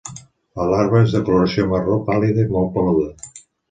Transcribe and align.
La 0.59 0.65
larva 0.71 1.03
és 1.05 1.13
de 1.17 1.23
coloració 1.29 1.69
marró 1.77 2.01
pàl·lida 2.11 2.49
i 2.51 2.51
molt 2.59 2.77
peluda. 2.81 3.41